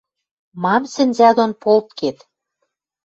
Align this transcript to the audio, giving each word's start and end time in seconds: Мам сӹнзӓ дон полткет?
Мам 0.61 0.83
сӹнзӓ 0.93 1.29
дон 1.37 1.51
полткет? 1.61 2.17